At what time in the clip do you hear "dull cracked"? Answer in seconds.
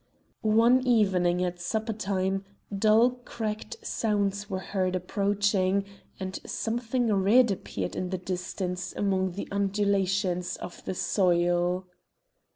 2.75-3.85